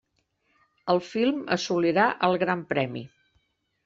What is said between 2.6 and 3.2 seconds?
Premi.